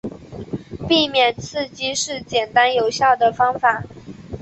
[0.89, 3.83] 避免刺激是简单有效的方法。